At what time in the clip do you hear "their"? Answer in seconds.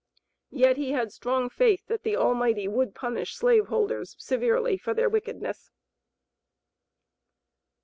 4.95-5.09